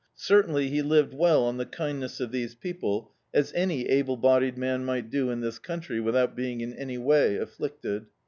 [0.15, 4.83] Certainly he lived well on the kindness of these people, as any able bodied man
[4.83, 8.07] mi^t do in this country, without being in any way afflicted.